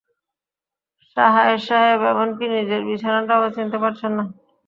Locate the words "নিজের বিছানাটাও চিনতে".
2.55-3.77